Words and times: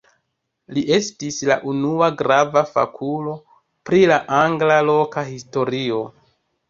Li 0.75 0.83
estis 0.95 1.35
la 1.49 1.57
unua 1.73 2.09
grava 2.23 2.63
fakulo 2.69 3.35
pri 3.91 4.01
la 4.13 4.19
angla 4.39 4.79
loka 4.89 5.29
historio. 5.33 6.01